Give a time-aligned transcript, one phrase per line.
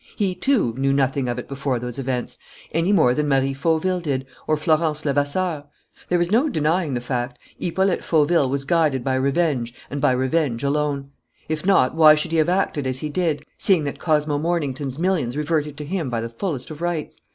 [0.15, 2.35] He, too, knew nothing of it before those events,
[2.71, 5.61] any more than Marie Fauville did, or Florence Levasseur.
[6.09, 10.63] There is no denying the fact: Hippolyte Fauville was guided by revenge and by revenge
[10.63, 11.11] alone.
[11.47, 15.37] If not, why should he have acted as he did, seeing that Cosmo Mornington's millions
[15.37, 17.15] reverted to him by the fullest of rights?